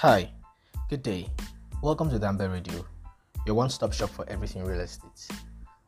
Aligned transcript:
Hi, 0.00 0.30
good 0.90 1.02
day. 1.02 1.26
Welcome 1.80 2.10
to 2.10 2.18
Dambe 2.18 2.52
Radio, 2.52 2.84
your 3.46 3.56
one 3.56 3.70
stop 3.70 3.94
shop 3.94 4.10
for 4.10 4.28
everything 4.28 4.62
real 4.62 4.80
estate. 4.80 5.26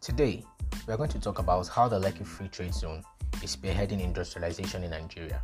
Today, 0.00 0.42
we 0.86 0.94
are 0.94 0.96
going 0.96 1.10
to 1.10 1.20
talk 1.20 1.40
about 1.40 1.68
how 1.68 1.88
the 1.88 2.00
Lekki 2.00 2.26
Free 2.26 2.48
Trade 2.48 2.72
Zone 2.72 3.02
is 3.42 3.54
spearheading 3.54 4.00
industrialization 4.00 4.82
in 4.82 4.92
Nigeria. 4.92 5.42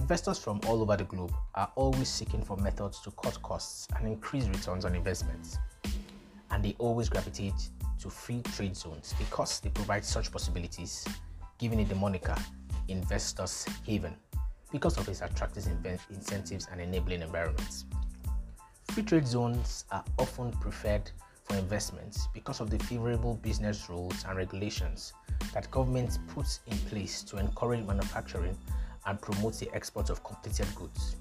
Investors 0.00 0.40
from 0.40 0.60
all 0.66 0.82
over 0.82 0.96
the 0.96 1.04
globe 1.04 1.32
are 1.54 1.70
always 1.76 2.08
seeking 2.08 2.42
for 2.42 2.56
methods 2.56 3.00
to 3.02 3.12
cut 3.12 3.40
costs 3.44 3.86
and 3.96 4.08
increase 4.08 4.48
returns 4.48 4.84
on 4.84 4.96
investments. 4.96 5.56
And 6.50 6.64
they 6.64 6.74
always 6.80 7.08
gravitate 7.08 7.70
to 8.00 8.10
free 8.10 8.42
trade 8.56 8.76
zones 8.76 9.14
because 9.20 9.60
they 9.60 9.70
provide 9.70 10.04
such 10.04 10.32
possibilities, 10.32 11.06
giving 11.58 11.78
it 11.78 11.88
the 11.88 11.94
moniker 11.94 12.34
Investors 12.88 13.66
Haven 13.86 14.16
because 14.72 14.98
of 14.98 15.08
its 15.08 15.20
attractive 15.22 15.66
incentives 16.10 16.68
and 16.70 16.80
enabling 16.80 17.22
environments. 17.22 17.84
Free 18.90 19.02
trade 19.02 19.26
zones 19.26 19.84
are 19.90 20.04
often 20.18 20.50
preferred 20.52 21.10
for 21.44 21.56
investments 21.56 22.28
because 22.34 22.60
of 22.60 22.70
the 22.70 22.78
favorable 22.80 23.34
business 23.36 23.88
rules 23.88 24.24
and 24.28 24.36
regulations 24.36 25.12
that 25.54 25.70
governments 25.70 26.18
put 26.28 26.46
in 26.66 26.76
place 26.88 27.22
to 27.22 27.36
encourage 27.36 27.86
manufacturing 27.86 28.56
and 29.06 29.20
promote 29.20 29.54
the 29.58 29.72
export 29.74 30.10
of 30.10 30.24
completed 30.24 30.66
goods. 30.74 31.16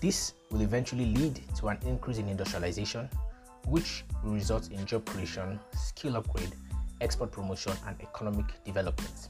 This 0.00 0.34
will 0.50 0.62
eventually 0.62 1.06
lead 1.06 1.40
to 1.56 1.68
an 1.68 1.78
increase 1.86 2.18
in 2.18 2.28
industrialization, 2.28 3.08
which 3.66 4.04
will 4.24 4.32
result 4.32 4.70
in 4.70 4.84
job 4.86 5.04
creation, 5.06 5.58
skill 5.76 6.16
upgrade, 6.16 6.54
export 7.00 7.30
promotion, 7.30 7.72
and 7.86 8.00
economic 8.00 8.46
development. 8.64 9.28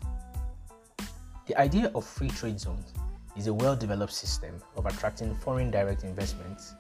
The 1.46 1.58
idea 1.58 1.90
of 1.94 2.04
free 2.04 2.28
trade 2.28 2.60
zones 2.60 2.92
is 3.38 3.46
a 3.46 3.54
well 3.54 3.76
developed 3.76 4.12
system 4.12 4.60
of 4.76 4.84
attracting 4.86 5.32
foreign 5.36 5.70
direct 5.70 6.02
investments 6.02 6.74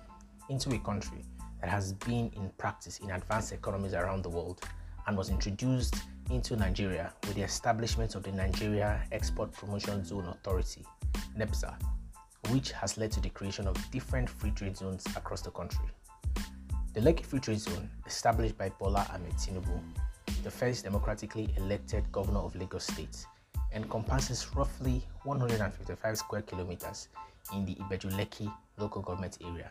into 0.50 0.74
a 0.74 0.78
country 0.80 1.24
that 1.60 1.70
has 1.70 1.92
been 1.92 2.30
in 2.34 2.50
practice 2.58 2.98
in 2.98 3.10
advanced 3.12 3.52
economies 3.52 3.94
around 3.94 4.24
the 4.24 4.28
world 4.28 4.60
and 5.06 5.16
was 5.16 5.30
introduced 5.30 5.94
into 6.30 6.56
Nigeria 6.56 7.12
with 7.22 7.36
the 7.36 7.42
establishment 7.42 8.16
of 8.16 8.24
the 8.24 8.32
Nigeria 8.32 9.00
Export 9.12 9.52
Promotion 9.52 10.04
Zone 10.04 10.26
Authority, 10.26 10.84
NEPZA, 11.38 11.80
which 12.50 12.72
has 12.72 12.98
led 12.98 13.12
to 13.12 13.20
the 13.20 13.30
creation 13.30 13.68
of 13.68 13.76
different 13.92 14.28
free 14.28 14.50
trade 14.50 14.76
zones 14.76 15.06
across 15.16 15.40
the 15.40 15.50
country. 15.52 15.86
The 16.92 17.00
Lekki 17.00 17.24
Free 17.24 17.38
Trade 17.40 17.60
Zone, 17.60 17.88
established 18.04 18.58
by 18.58 18.70
Bola 18.70 19.06
Ahmed 19.14 19.34
Tinubu, 19.34 19.80
the 20.42 20.50
first 20.50 20.84
democratically 20.84 21.54
elected 21.56 22.10
governor 22.10 22.40
of 22.40 22.56
Lagos 22.56 22.84
State, 22.84 23.24
encompasses 23.74 24.54
roughly 24.54 25.02
155 25.24 26.18
square 26.18 26.42
kilometers 26.42 27.08
in 27.54 27.64
the 27.64 27.74
Ibeju-Lekki 27.76 28.52
local 28.78 29.02
government 29.02 29.38
area, 29.44 29.70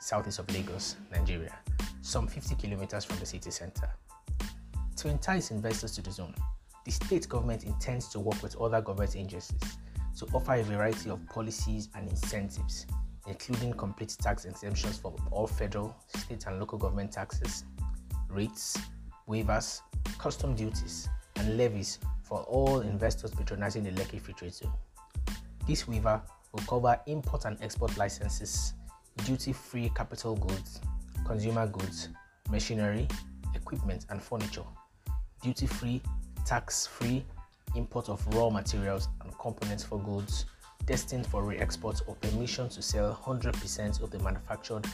southeast 0.00 0.38
of 0.38 0.50
Lagos, 0.52 0.96
Nigeria, 1.12 1.56
some 2.02 2.26
50 2.26 2.54
kilometers 2.56 3.04
from 3.04 3.18
the 3.18 3.26
city 3.26 3.50
center. 3.50 3.90
To 4.96 5.08
entice 5.08 5.50
investors 5.50 5.92
to 5.96 6.02
the 6.02 6.10
zone, 6.10 6.34
the 6.84 6.90
state 6.90 7.28
government 7.28 7.64
intends 7.64 8.08
to 8.08 8.20
work 8.20 8.42
with 8.42 8.56
other 8.56 8.80
government 8.80 9.16
agencies 9.16 9.60
to 10.18 10.26
offer 10.32 10.54
a 10.54 10.62
variety 10.62 11.10
of 11.10 11.24
policies 11.26 11.88
and 11.94 12.08
incentives, 12.08 12.86
including 13.26 13.72
complete 13.74 14.16
tax 14.20 14.44
exemptions 14.44 14.98
for 14.98 15.14
all 15.30 15.46
federal, 15.46 15.94
state, 16.08 16.46
and 16.46 16.58
local 16.58 16.78
government 16.78 17.12
taxes, 17.12 17.64
rates, 18.30 18.78
waivers, 19.28 19.80
custom 20.18 20.54
duties, 20.54 21.08
and 21.36 21.56
levies 21.56 21.98
for 22.26 22.40
all 22.40 22.80
investors 22.80 23.30
patronizing 23.30 23.84
the 23.84 23.90
Lekki 23.92 24.20
Free 24.20 24.34
Trade 24.34 24.54
Zone. 24.54 24.72
This 25.66 25.86
waiver 25.86 26.20
will 26.52 26.62
cover 26.68 27.00
import 27.06 27.44
and 27.44 27.56
export 27.62 27.96
licenses, 27.96 28.74
duty 29.24 29.52
free 29.52 29.90
capital 29.94 30.34
goods, 30.34 30.80
consumer 31.24 31.68
goods, 31.68 32.08
machinery, 32.50 33.06
equipment, 33.54 34.06
and 34.10 34.20
furniture, 34.20 34.64
duty 35.40 35.66
free, 35.66 36.02
tax 36.44 36.86
free 36.86 37.24
import 37.76 38.08
of 38.08 38.26
raw 38.34 38.50
materials 38.50 39.08
and 39.22 39.38
components 39.38 39.84
for 39.84 39.98
goods 40.00 40.46
destined 40.86 41.26
for 41.26 41.44
re 41.44 41.58
export 41.58 42.00
or 42.06 42.14
permission 42.16 42.68
to 42.68 42.82
sell 42.82 43.14
100% 43.14 44.02
of 44.02 44.10
the 44.10 44.18
manufactured, 44.20 44.86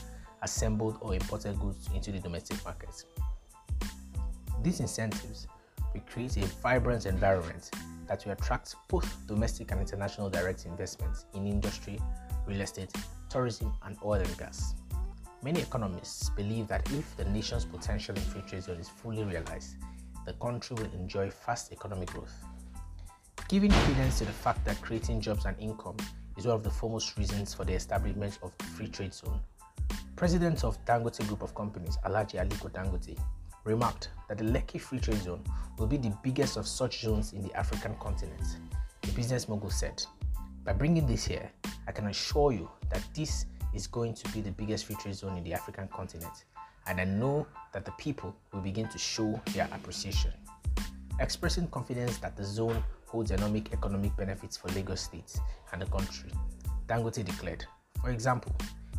assembled, 0.42 0.98
or 1.00 1.14
imported 1.14 1.58
goods 1.60 1.88
into 1.94 2.12
the 2.12 2.18
domestic 2.18 2.62
market. 2.64 3.04
These 4.62 4.80
incentives 4.80 5.46
we 5.94 6.00
create 6.00 6.36
a 6.36 6.46
vibrant 6.62 7.06
environment 7.06 7.70
that 8.08 8.24
will 8.24 8.32
attract 8.32 8.74
both 8.88 9.26
domestic 9.26 9.70
and 9.70 9.80
international 9.80 10.28
direct 10.28 10.66
investments 10.66 11.26
in 11.34 11.46
industry, 11.46 11.98
real 12.46 12.60
estate, 12.60 12.92
tourism, 13.28 13.72
and 13.84 13.96
oil 14.04 14.20
and 14.20 14.38
gas. 14.38 14.74
Many 15.42 15.60
economists 15.60 16.30
believe 16.30 16.68
that 16.68 16.90
if 16.92 17.16
the 17.16 17.24
nation's 17.24 17.64
potential 17.64 18.14
in 18.14 18.22
free 18.22 18.42
trade 18.42 18.62
zone 18.62 18.78
is 18.78 18.88
fully 18.88 19.24
realized, 19.24 19.76
the 20.24 20.34
country 20.34 20.76
will 20.76 20.92
enjoy 20.94 21.30
fast 21.30 21.72
economic 21.72 22.10
growth. 22.10 22.34
Giving 23.48 23.70
credence 23.70 24.18
to 24.18 24.24
the 24.24 24.32
fact 24.32 24.64
that 24.64 24.80
creating 24.80 25.20
jobs 25.20 25.44
and 25.46 25.58
income 25.58 25.96
is 26.36 26.46
one 26.46 26.54
of 26.54 26.62
the 26.62 26.70
foremost 26.70 27.16
reasons 27.18 27.54
for 27.54 27.64
the 27.64 27.72
establishment 27.72 28.38
of 28.42 28.52
the 28.58 28.64
free 28.64 28.88
trade 28.88 29.12
zone, 29.12 29.40
President 30.16 30.62
of 30.62 30.82
Dangote 30.84 31.26
Group 31.26 31.42
of 31.42 31.54
Companies, 31.54 31.98
Alhaji 32.06 32.38
Aliko 32.38 32.70
Dangote, 32.70 33.18
remarked 33.64 34.10
that 34.28 34.38
the 34.38 34.44
Lekki 34.44 34.80
Free 34.80 34.98
Trade 34.98 35.22
Zone 35.22 35.44
will 35.78 35.86
be 35.86 35.96
the 35.96 36.16
biggest 36.22 36.56
of 36.56 36.66
such 36.66 37.00
zones 37.00 37.32
in 37.32 37.42
the 37.42 37.54
African 37.54 37.94
continent. 37.96 38.42
The 39.02 39.12
business 39.12 39.48
mogul 39.48 39.70
said, 39.70 40.02
By 40.64 40.72
bringing 40.72 41.06
this 41.06 41.24
here, 41.24 41.50
I 41.86 41.92
can 41.92 42.06
assure 42.06 42.52
you 42.52 42.70
that 42.90 43.02
this 43.14 43.46
is 43.74 43.86
going 43.86 44.14
to 44.14 44.28
be 44.32 44.40
the 44.40 44.50
biggest 44.50 44.86
free 44.86 44.96
trade 44.96 45.14
zone 45.14 45.36
in 45.36 45.44
the 45.44 45.54
African 45.54 45.88
continent, 45.88 46.44
and 46.86 47.00
I 47.00 47.04
know 47.04 47.46
that 47.72 47.84
the 47.84 47.92
people 47.92 48.34
will 48.52 48.60
begin 48.60 48.88
to 48.88 48.98
show 48.98 49.40
their 49.52 49.68
appreciation. 49.72 50.32
Expressing 51.20 51.68
confidence 51.68 52.18
that 52.18 52.36
the 52.36 52.44
zone 52.44 52.82
holds 53.06 53.30
economic 53.30 53.72
economic 53.72 54.16
benefits 54.16 54.56
for 54.56 54.68
Lagos 54.68 55.02
State 55.02 55.34
and 55.72 55.82
the 55.82 55.86
country, 55.86 56.30
Dangote 56.88 57.24
declared, 57.24 57.64
For 58.00 58.10
example, 58.10 58.54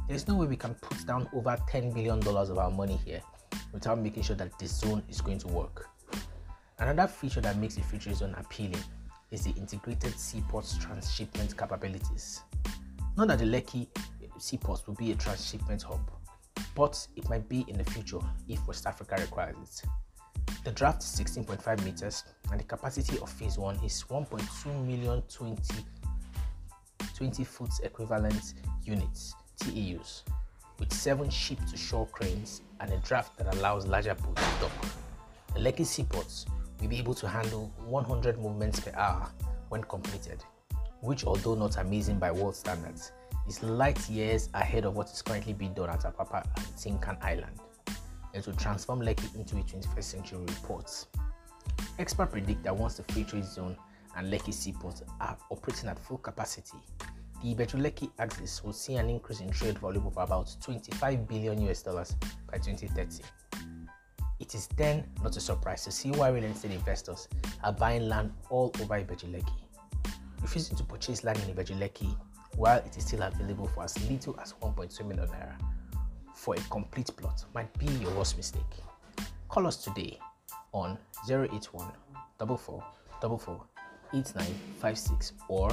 there's 0.07 0.27
no 0.27 0.35
way 0.35 0.47
we 0.47 0.55
can 0.55 0.75
put 0.75 1.05
down 1.07 1.27
over 1.33 1.57
$10 1.69 1.93
billion 1.93 2.19
of 2.25 2.57
our 2.57 2.71
money 2.71 2.99
here 3.05 3.21
without 3.71 3.99
making 3.99 4.23
sure 4.23 4.35
that 4.35 4.57
the 4.59 4.67
zone 4.67 5.03
is 5.09 5.21
going 5.21 5.39
to 5.39 5.47
work. 5.47 5.89
Another 6.79 7.07
feature 7.07 7.41
that 7.41 7.57
makes 7.57 7.75
the 7.75 7.81
trade 7.97 8.15
zone 8.15 8.35
appealing 8.37 8.83
is 9.31 9.43
the 9.43 9.51
integrated 9.51 10.17
seaports 10.19 10.77
transshipment 10.77 11.57
capabilities. 11.57 12.41
Not 13.17 13.27
that 13.29 13.39
the 13.39 13.45
Lekki 13.45 13.87
seaports 14.37 14.85
will 14.87 14.95
be 14.95 15.11
a 15.11 15.15
transshipment 15.15 15.83
hub, 15.83 16.11
but 16.75 17.07
it 17.15 17.29
might 17.29 17.47
be 17.47 17.65
in 17.67 17.77
the 17.77 17.83
future 17.83 18.19
if 18.47 18.65
West 18.67 18.85
Africa 18.85 19.15
requires 19.19 19.55
it. 19.61 19.89
The 20.63 20.71
draft 20.71 21.03
is 21.03 21.19
16.5 21.19 21.83
meters 21.83 22.23
and 22.51 22.59
the 22.59 22.63
capacity 22.63 23.17
of 23.19 23.29
phase 23.29 23.57
1 23.57 23.79
is 23.83 24.03
1.2 24.09 24.85
million 24.85 25.21
20, 25.23 25.85
20 27.15 27.43
foot 27.43 27.71
equivalent 27.83 28.53
units, 28.83 29.35
TEUs, 29.61 30.23
with 30.79 30.91
7 30.91 31.29
ship 31.29 31.59
to 31.69 31.77
shore 31.77 32.07
cranes 32.07 32.61
and 32.79 32.91
a 32.91 32.97
draft 32.97 33.37
that 33.37 33.53
allows 33.55 33.87
larger 33.87 34.15
boats 34.15 34.41
to 34.41 34.61
dock. 34.61 34.85
The 35.53 35.59
Lekki 35.59 35.85
seaports 35.85 36.45
will 36.79 36.87
be 36.87 36.97
able 36.97 37.13
to 37.15 37.27
handle 37.27 37.71
100 37.85 38.39
movements 38.39 38.79
per 38.79 38.91
hour 38.97 39.29
when 39.69 39.83
completed, 39.83 40.43
which, 41.01 41.25
although 41.25 41.55
not 41.55 41.77
amazing 41.77 42.19
by 42.19 42.31
world 42.31 42.55
standards, 42.55 43.11
is 43.47 43.61
light 43.63 44.09
years 44.09 44.49
ahead 44.53 44.85
of 44.85 44.95
what 44.95 45.09
is 45.11 45.21
currently 45.21 45.53
being 45.53 45.73
done 45.73 45.89
at 45.89 46.01
Apapa 46.01 46.45
and 46.55 46.77
Tin 46.77 46.97
Can 46.99 47.17
Island. 47.21 47.59
It 48.33 48.47
will 48.47 48.55
transform 48.55 49.01
Lekki 49.01 49.35
into 49.35 49.57
a 49.57 49.59
21st 49.59 50.03
century 50.03 50.45
port. 50.63 51.05
Experts 51.99 52.31
predict 52.31 52.63
that 52.63 52.75
once 52.75 52.95
the 52.95 53.03
free 53.03 53.23
trade 53.23 53.45
zone 53.45 53.77
and 54.17 54.31
Lekki 54.31 54.53
seaports 54.53 55.03
are 55.21 55.37
operating 55.49 55.89
at 55.89 55.99
full 55.99 56.17
capacity, 56.17 56.77
the 57.43 57.53
Ibeju-Lekki 57.53 58.09
axis 58.19 58.63
will 58.63 58.71
see 58.71 58.95
an 58.95 59.09
increase 59.09 59.41
in 59.41 59.49
trade 59.49 59.77
volume 59.77 60.07
of 60.07 60.15
about 60.17 60.55
25 60.61 61.27
billion 61.27 61.61
US 61.69 61.81
dollars 61.83 62.15
by 62.49 62.57
2030. 62.57 63.21
It 64.39 64.55
is 64.55 64.67
then 64.77 65.05
not 65.21 65.35
a 65.35 65.41
surprise 65.41 65.83
to 65.83 65.91
see 65.91 66.11
why 66.11 66.29
real 66.29 66.45
estate 66.45 66.71
investors 66.71 67.27
are 67.63 67.73
buying 67.73 68.07
land 68.07 68.31
all 68.49 68.71
over 68.81 68.95
Ibeju-Lekki. 68.95 69.59
Refusing 70.41 70.77
to 70.77 70.83
purchase 70.83 71.23
land 71.25 71.39
in 71.39 71.53
Ibeju-Lekki 71.53 72.15
while 72.55 72.77
it 72.79 72.95
is 72.95 73.05
still 73.05 73.21
available 73.21 73.67
for 73.67 73.83
as 73.83 74.09
little 74.09 74.39
as 74.39 74.53
1.2 74.61 75.05
million 75.05 75.27
naira 75.27 75.55
for 76.33 76.55
a 76.55 76.59
complete 76.69 77.11
plot 77.17 77.43
might 77.53 77.77
be 77.77 77.85
your 77.85 78.11
worst 78.11 78.37
mistake. 78.37 78.61
Call 79.49 79.67
us 79.67 79.77
today 79.77 80.17
on 80.71 80.97
081 81.29 81.91
44 82.39 82.83
8956 84.13 85.33
or 85.49 85.71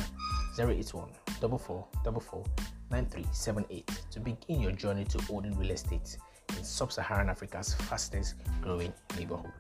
081 0.59 1.09
9378 1.41 3.91
to 4.11 4.21
begin 4.21 4.61
your 4.61 4.73
journey 4.73 5.05
to 5.05 5.19
owning 5.31 5.57
real 5.59 5.71
estate 5.71 6.19
in 6.57 6.65
sub 6.65 6.93
Saharan 6.93 7.31
Africa's 7.31 7.75
fastest 7.75 8.35
growing 8.61 8.93
neighborhood. 9.17 9.53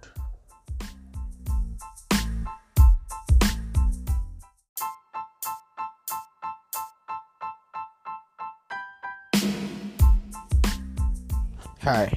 Hi, 11.82 12.12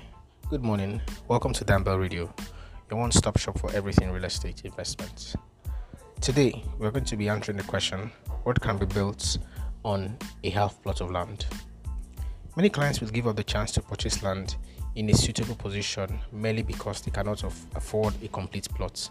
good 0.50 0.62
morning. 0.62 1.00
Welcome 1.30 1.54
to 1.54 1.63
Danbell 1.63 2.01
Radio, 2.01 2.33
your 2.89 3.00
one 3.00 3.12
stop 3.12 3.38
shop 3.38 3.57
for 3.60 3.71
everything 3.71 4.12
real 4.12 4.25
estate 4.25 4.65
investments. 4.65 5.38
Today, 6.19 6.62
we're 6.80 6.92
going 6.92 7.06
to 7.06 7.15
be 7.15 7.30
answering 7.30 7.56
the 7.57 7.63
question 7.63 8.12
what 8.44 8.62
can 8.62 8.77
be 8.77 8.86
built 8.86 9.38
on 9.83 10.18
a 10.44 10.50
half 10.50 10.81
plot 10.81 11.01
of 11.01 11.12
land? 11.12 11.45
Many 12.56 12.69
clients 12.69 13.01
will 13.01 13.09
give 13.09 13.27
up 13.27 13.35
the 13.35 13.44
chance 13.44 13.71
to 13.71 13.81
purchase 13.81 14.21
land 14.21 14.56
in 14.95 15.09
a 15.09 15.13
suitable 15.13 15.56
position 15.56 16.19
merely 16.31 16.62
because 16.62 17.01
they 17.01 17.12
cannot 17.12 17.44
afford 17.44 18.13
a 18.24 18.27
complete 18.27 18.69
plot. 18.69 19.09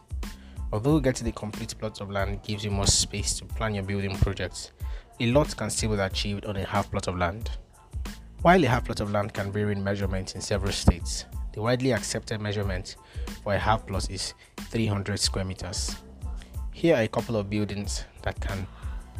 Although 0.73 1.01
getting 1.01 1.27
a 1.27 1.33
complete 1.33 1.75
plot 1.79 2.01
of 2.01 2.11
land 2.11 2.43
gives 2.43 2.65
you 2.65 2.71
more 2.71 2.87
space 2.87 3.35
to 3.39 3.45
plan 3.45 3.75
your 3.75 3.85
building 3.85 4.17
projects, 4.17 4.73
a 5.21 5.27
lot 5.27 5.55
can 5.57 5.71
still 5.71 5.91
be 5.91 6.01
achieved 6.01 6.47
on 6.47 6.57
a 6.57 6.65
half 6.65 6.91
plot 6.91 7.09
of 7.09 7.19
land. 7.19 7.51
While 8.43 8.65
a 8.65 8.69
half 8.69 8.85
plot 8.85 9.01
of 9.01 9.11
land 9.11 9.35
can 9.35 9.53
vary 9.53 9.73
in 9.73 9.85
measurement 9.85 10.35
in 10.35 10.41
several 10.41 10.73
states, 10.73 11.27
the 11.53 11.61
widely 11.61 11.93
accepted 11.93 12.41
measurement 12.41 12.97
for 13.43 13.55
a 13.55 13.59
half 13.59 13.87
plot 13.87 14.11
is 14.11 14.35
300 14.57 15.21
square 15.21 15.45
meters. 15.45 15.97
Here 16.73 16.97
are 16.97 17.03
a 17.03 17.09
couple 17.09 17.37
of 17.37 17.51
buildings 17.51 18.05
that 18.23 18.41
can 18.41 18.67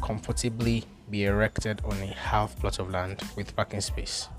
comfortably 0.01 0.83
be 1.09 1.25
erected 1.25 1.81
on 1.85 1.93
a 2.01 2.07
half 2.07 2.57
plot 2.59 2.79
of 2.79 2.89
land 2.89 3.21
with 3.35 3.55
parking 3.55 3.81
space. 3.81 4.29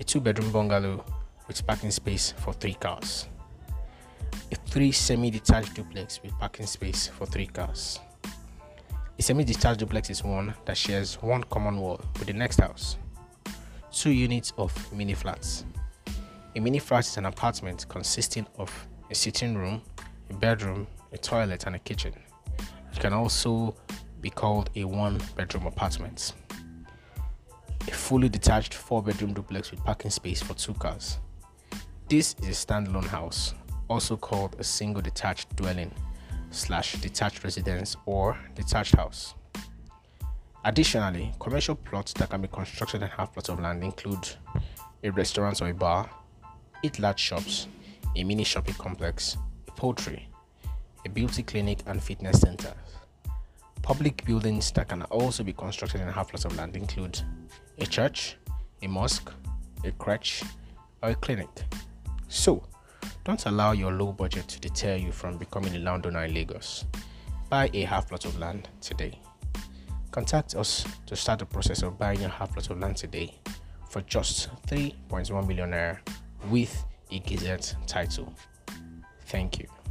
A 0.00 0.04
two 0.04 0.20
bedroom 0.20 0.52
bungalow 0.52 1.04
with 1.48 1.66
parking 1.66 1.90
space 1.90 2.32
for 2.38 2.52
three 2.52 2.74
cars 2.74 3.28
a 4.52 4.54
three 4.54 4.92
semi-detached 4.92 5.74
duplex 5.74 6.22
with 6.22 6.38
parking 6.38 6.66
space 6.66 7.08
for 7.08 7.26
three 7.26 7.46
cars. 7.46 8.00
A 9.18 9.22
semi-detached 9.22 9.80
duplex 9.80 10.10
is 10.10 10.22
one 10.22 10.54
that 10.66 10.76
shares 10.76 11.14
one 11.22 11.42
common 11.44 11.78
wall 11.78 12.00
with 12.18 12.26
the 12.26 12.32
next 12.32 12.60
house. 12.60 12.98
Two 13.90 14.10
units 14.10 14.52
of 14.58 14.72
mini 14.92 15.14
flats. 15.14 15.64
A 16.54 16.60
mini 16.60 16.78
flat 16.78 17.06
is 17.06 17.16
an 17.16 17.26
apartment 17.26 17.86
consisting 17.88 18.46
of 18.58 18.70
a 19.10 19.14
sitting 19.14 19.56
room, 19.56 19.80
a 20.28 20.34
bedroom, 20.34 20.86
a 21.12 21.18
toilet, 21.18 21.64
and 21.66 21.76
a 21.76 21.78
kitchen. 21.78 22.12
You 22.94 23.00
can 23.00 23.12
also 23.12 23.74
be 24.22 24.30
called 24.30 24.70
a 24.76 24.84
one 24.84 25.20
bedroom 25.36 25.66
apartment. 25.66 26.32
A 27.88 27.90
fully 27.90 28.28
detached 28.28 28.72
four 28.74 29.02
bedroom 29.02 29.34
duplex 29.34 29.70
with 29.70 29.84
parking 29.84 30.10
space 30.10 30.40
for 30.40 30.54
two 30.54 30.74
cars. 30.74 31.18
This 32.08 32.34
is 32.40 32.48
a 32.48 32.66
standalone 32.66 33.06
house 33.06 33.54
also 33.92 34.16
called 34.16 34.56
a 34.58 34.64
single 34.64 35.02
detached 35.02 35.54
dwelling 35.56 35.90
slash 36.50 36.94
detached 36.94 37.44
residence 37.44 37.96
or 38.06 38.38
detached 38.54 38.96
house. 38.96 39.34
Additionally, 40.64 41.32
commercial 41.40 41.74
plots 41.74 42.12
that 42.14 42.30
can 42.30 42.40
be 42.40 42.48
constructed 42.48 43.02
in 43.02 43.08
half 43.08 43.32
plots 43.32 43.48
of 43.48 43.60
land 43.60 43.82
include 43.82 44.26
a 45.02 45.10
restaurant 45.10 45.60
or 45.60 45.68
a 45.68 45.74
bar, 45.74 46.08
eight 46.84 46.98
large 46.98 47.18
shops, 47.18 47.66
a 48.16 48.24
mini 48.24 48.44
shopping 48.44 48.74
complex, 48.74 49.36
a 49.68 49.72
poultry, 49.72 50.28
a 51.04 51.08
beauty 51.08 51.42
clinic, 51.42 51.80
and 51.86 52.02
fitness 52.02 52.40
centers. 52.40 52.81
Public 53.82 54.24
buildings 54.24 54.70
that 54.72 54.88
can 54.88 55.02
also 55.02 55.42
be 55.42 55.52
constructed 55.52 56.00
in 56.00 56.08
half 56.08 56.28
plots 56.28 56.44
of 56.44 56.56
land 56.56 56.76
include 56.76 57.20
a 57.78 57.86
church, 57.86 58.36
a 58.80 58.86
mosque, 58.86 59.32
a 59.84 59.90
crèche, 59.90 60.46
or 61.02 61.10
a 61.10 61.14
clinic. 61.16 61.48
So, 62.28 62.62
don't 63.24 63.44
allow 63.46 63.72
your 63.72 63.92
low 63.92 64.12
budget 64.12 64.46
to 64.48 64.60
deter 64.60 64.96
you 64.96 65.10
from 65.10 65.36
becoming 65.36 65.74
a 65.74 65.80
landowner 65.80 66.24
in 66.24 66.34
Lagos. 66.34 66.84
Buy 67.50 67.70
a 67.74 67.82
half 67.82 68.08
plot 68.08 68.24
of 68.24 68.38
land 68.38 68.68
today. 68.80 69.20
Contact 70.12 70.54
us 70.54 70.84
to 71.06 71.16
start 71.16 71.40
the 71.40 71.46
process 71.46 71.82
of 71.82 71.98
buying 71.98 72.24
a 72.24 72.28
half 72.28 72.52
plot 72.52 72.70
of 72.70 72.78
land 72.78 72.96
today 72.96 73.34
for 73.90 74.00
just 74.02 74.48
3.1 74.68 75.46
million 75.46 75.70
naira 75.70 75.98
with 76.50 76.84
a 77.10 77.18
Gazette 77.18 77.74
title. 77.86 78.32
Thank 79.26 79.58
you. 79.58 79.81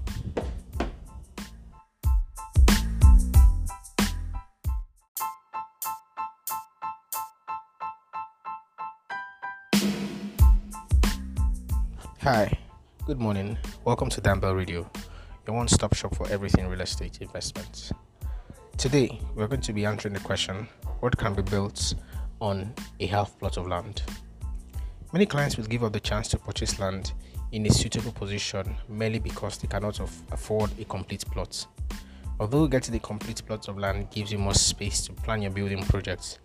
Hi. 12.23 12.56
Good 13.07 13.19
morning. 13.19 13.57
Welcome 13.83 14.09
to 14.09 14.21
Danbell 14.21 14.56
Radio, 14.56 14.88
your 15.47 15.56
one 15.56 15.68
stop 15.68 15.95
shop 15.95 16.13
for 16.13 16.29
everything 16.29 16.68
real 16.68 16.81
estate 16.81 17.19
investments. 17.19 17.91
Today, 18.77 19.19
we're 19.33 19.47
going 19.47 19.62
to 19.62 19.73
be 19.73 19.88
answering 19.88 20.13
the 20.13 20.19
question 20.19 20.68
what 21.00 21.18
can 21.18 21.33
be 21.33 21.41
built 21.41 21.95
on 22.39 22.75
a 23.00 23.07
half 23.07 23.39
plot 23.39 23.57
of 23.57 23.65
land? 23.65 24.03
Many 25.12 25.25
clients 25.25 25.57
will 25.57 25.65
give 25.65 25.83
up 25.83 25.94
the 25.94 26.00
chance 26.00 26.27
to 26.27 26.38
purchase 26.38 26.77
land 26.77 27.13
in 27.53 27.65
a 27.65 27.71
suitable 27.71 28.12
position 28.12 28.75
merely 28.88 29.17
because 29.17 29.57
they 29.57 29.67
cannot 29.67 30.00
afford 30.00 30.69
a 30.79 30.85
complete 30.85 31.25
plot. 31.25 31.65
Although 32.39 32.67
getting 32.67 32.94
a 32.94 33.00
complete 33.00 33.41
plot 33.47 33.67
of 33.67 33.79
land 33.79 34.12
gives 34.12 34.31
you 34.31 34.38
more 34.38 34.53
space 34.53 35.01
to 35.07 35.13
plan 35.13 35.41
your 35.41 35.50
building 35.50 35.83
projects, 35.85 36.38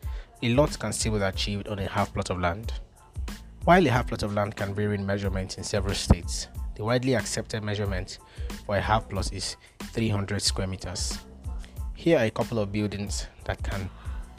a 0.43 0.49
lot 0.55 0.79
can 0.79 0.95
still 0.95 1.19
be 1.19 1.23
achieved 1.23 1.69
on 1.69 1.81
a 1.81 1.87
half 1.87 2.15
plot 2.15 2.31
of 2.31 2.41
land. 2.41 2.73
While 3.67 3.85
a 3.85 3.91
half 3.91 4.07
plot 4.07 4.23
of 4.23 4.33
land 4.33 4.55
can 4.55 4.75
vary 4.75 4.95
in 4.95 5.05
measurement 5.05 5.59
in 5.59 5.65
several 5.65 5.97
states, 5.97 6.47
the 6.77 6.85
widely 6.85 7.17
accepted 7.17 7.65
measurement 7.65 8.21
for 8.65 8.77
a 8.77 8.81
half 8.81 9.09
plot 9.09 9.33
is 9.33 9.57
300 9.81 10.41
square 10.41 10.69
meters. 10.69 11.19
Here 11.97 12.17
are 12.19 12.27
a 12.27 12.31
couple 12.31 12.61
of 12.61 12.71
buildings 12.71 13.27
that 13.43 13.61
can 13.65 13.91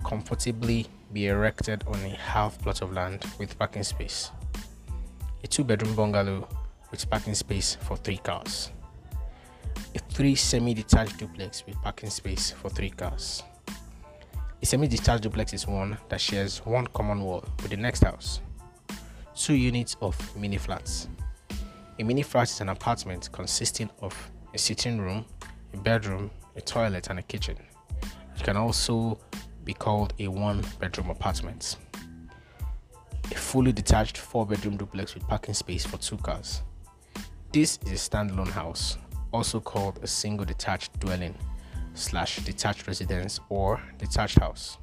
comfortably 0.06 0.88
be 1.12 1.27
erected 1.27 1.83
on 1.88 1.95
a 2.06 2.15
half 2.15 2.57
plot 2.59 2.81
of 2.81 2.94
land 2.94 3.25
with 3.38 3.59
parking 3.59 3.83
space. 3.83 4.31
A 5.44 5.47
two 5.47 5.65
bedroom 5.65 5.94
bungalow 5.94 6.47
with 6.89 7.09
parking 7.09 7.35
space 7.35 7.75
for 7.81 7.97
three 7.97 8.19
cars. 8.19 8.71
A 9.94 10.00
three 10.00 10.35
semi 10.35 10.73
detached 10.73 11.18
duplex 11.18 11.65
with 11.65 11.75
parking 11.81 12.12
space 12.12 12.51
for 12.51 12.69
three 12.69 12.91
cars. 12.91 13.44
A 14.62 14.65
semi 14.65 14.88
detached 14.88 15.23
duplex 15.23 15.51
is 15.51 15.68
one 15.68 15.97
that 16.07 16.21
shares 16.21 16.59
one 16.59 16.88
common 16.88 17.19
wall 17.19 17.44
with 17.62 17.71
the 17.71 17.75
next 17.75 18.06
house 18.06 18.39
two 19.38 19.54
units 19.54 19.95
of 20.01 20.16
mini 20.36 20.57
flats. 20.57 21.07
A 22.00 22.04
mini 22.04 22.24
flat 22.24 22.50
is 22.50 22.60
an 22.60 22.69
apartment 22.69 23.31
consisting 23.31 23.89
of 24.01 24.13
a 24.54 24.57
sitting 24.57 25.00
room, 25.00 25.25
a 25.74 25.78
bedroom, 25.78 26.31
a 26.56 26.62
toilet, 26.62 27.10
and 27.10 27.19
a 27.19 27.22
kitchen. 27.22 27.56
It 28.35 28.44
can 28.44 28.57
also 28.57 29.19
be 29.64 29.73
called 29.73 30.14
a 30.19 30.28
one 30.28 30.64
bedroom 30.80 31.11
apartment. 31.11 31.78
A 33.31 33.35
fully 33.35 33.71
detached 33.71 34.18
four 34.18 34.45
bedroom 34.45 34.76
duplex 34.78 35.14
with 35.14 35.28
parking 35.28 35.54
space 35.54 35.85
for 35.85 35.97
two 35.97 36.18
cars. 36.18 36.64
This 37.52 37.78
is 37.85 37.92
a 37.92 38.09
standalone 38.09 38.50
house, 38.50 38.97
also 39.31 39.59
called 39.59 40.00
a 40.02 40.07
single 40.07 40.45
detached 40.45 41.00
dwelling 41.00 41.35
slash 41.94 42.38
detached 42.38 42.88
residence 42.88 43.40
or 43.50 43.81
detached 44.00 44.40
house. 44.40 44.78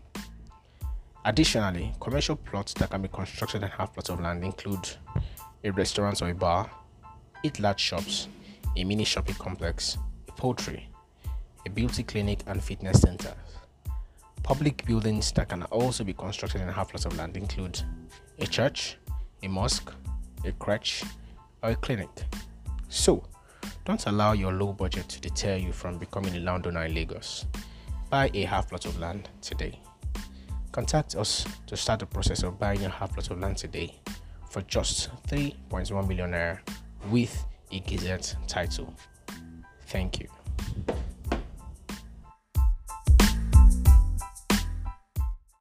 Additionally, 1.26 1.94
commercial 2.00 2.36
plots 2.36 2.74
that 2.74 2.90
can 2.90 3.00
be 3.00 3.08
constructed 3.08 3.62
in 3.62 3.68
half 3.68 3.94
plots 3.94 4.10
of 4.10 4.20
land 4.20 4.44
include 4.44 4.86
a 5.64 5.70
restaurant 5.70 6.20
or 6.20 6.28
a 6.28 6.34
bar, 6.34 6.70
eight 7.44 7.58
large 7.60 7.80
shops, 7.80 8.28
a 8.76 8.84
mini 8.84 9.04
shopping 9.04 9.34
complex, 9.36 9.96
a 10.28 10.32
poultry, 10.32 10.86
a 11.64 11.70
beauty 11.70 12.02
clinic, 12.02 12.40
and 12.46 12.62
fitness 12.62 13.00
centers. 13.00 13.32
Public 14.42 14.84
buildings 14.84 15.32
that 15.32 15.48
can 15.48 15.62
also 15.64 16.04
be 16.04 16.12
constructed 16.12 16.60
in 16.60 16.68
half 16.68 16.90
plots 16.90 17.06
of 17.06 17.16
land 17.16 17.38
include 17.38 17.80
a 18.38 18.46
church, 18.46 18.98
a 19.42 19.48
mosque, 19.48 19.90
a 20.44 20.52
crèche, 20.52 21.06
or 21.62 21.70
a 21.70 21.76
clinic. 21.76 22.10
So, 22.90 23.24
don't 23.86 24.04
allow 24.06 24.32
your 24.32 24.52
low 24.52 24.74
budget 24.74 25.08
to 25.08 25.20
deter 25.22 25.56
you 25.56 25.72
from 25.72 25.96
becoming 25.96 26.36
a 26.36 26.40
landowner 26.40 26.84
in 26.84 26.94
Lagos. 26.94 27.46
Buy 28.10 28.30
a 28.34 28.42
half 28.42 28.68
plot 28.68 28.84
of 28.84 28.98
land 28.98 29.30
today. 29.40 29.80
Contact 30.74 31.14
us 31.14 31.46
to 31.68 31.76
start 31.76 32.00
the 32.00 32.06
process 32.06 32.42
of 32.42 32.58
buying 32.58 32.84
a 32.84 32.88
half 32.88 33.12
plot 33.12 33.30
of 33.30 33.38
land 33.38 33.56
today 33.56 33.94
for 34.50 34.60
just 34.62 35.08
3.1 35.28 36.08
million 36.08 36.32
naira 36.32 36.58
with 37.10 37.46
a 37.70 37.78
Gazette 37.78 38.34
title. 38.48 38.92
Thank 39.86 40.18
you. 40.18 40.33